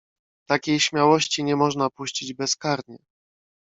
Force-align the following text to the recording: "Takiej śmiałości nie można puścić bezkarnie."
"Takiej 0.47 0.79
śmiałości 0.79 1.43
nie 1.43 1.55
można 1.55 1.89
puścić 1.89 2.33
bezkarnie." 2.33 2.97